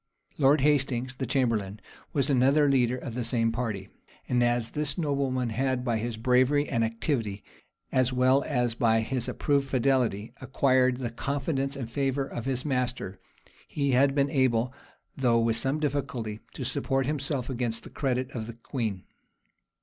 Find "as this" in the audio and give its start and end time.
4.41-4.97